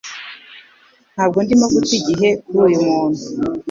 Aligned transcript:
Ntabwo 1.13 1.37
ndimo 1.43 1.65
guta 1.73 1.93
igihe 1.99 2.29
kuri 2.43 2.57
uyu 2.67 2.79
muntu? 2.85 3.23